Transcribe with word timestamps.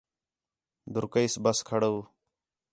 دُر 0.93 1.05
کیئس 1.13 1.33
بس 1.43 1.57
کھڑ 1.67 1.81
آؤ 1.89 1.97